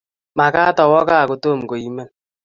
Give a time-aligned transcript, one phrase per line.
[0.37, 2.09] Magat awo kaa kotom koimen